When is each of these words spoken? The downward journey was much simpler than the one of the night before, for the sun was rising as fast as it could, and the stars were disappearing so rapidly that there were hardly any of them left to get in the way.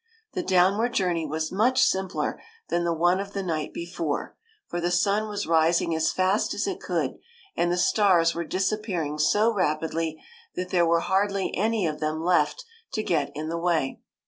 The 0.33 0.41
downward 0.41 0.95
journey 0.95 1.27
was 1.27 1.51
much 1.51 1.83
simpler 1.83 2.41
than 2.69 2.85
the 2.85 2.91
one 2.91 3.19
of 3.19 3.33
the 3.33 3.43
night 3.43 3.71
before, 3.71 4.35
for 4.65 4.81
the 4.81 4.89
sun 4.89 5.27
was 5.29 5.45
rising 5.45 5.95
as 5.95 6.11
fast 6.11 6.55
as 6.55 6.65
it 6.65 6.79
could, 6.81 7.19
and 7.55 7.71
the 7.71 7.77
stars 7.77 8.33
were 8.33 8.43
disappearing 8.43 9.19
so 9.19 9.53
rapidly 9.53 10.19
that 10.55 10.69
there 10.71 10.87
were 10.87 11.01
hardly 11.01 11.55
any 11.55 11.85
of 11.85 11.99
them 11.99 12.19
left 12.19 12.65
to 12.93 13.03
get 13.03 13.31
in 13.35 13.49
the 13.49 13.59
way. 13.59 13.99